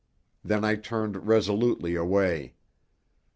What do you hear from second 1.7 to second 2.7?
away.